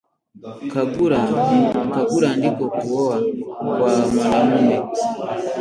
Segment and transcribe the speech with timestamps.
[1.93, 3.17] Kugura ndiko kuoa
[3.75, 4.77] kwa mwanamume